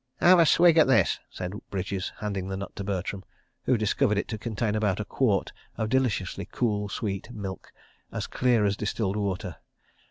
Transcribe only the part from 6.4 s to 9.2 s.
cool, sweet "milk," as clear as distilled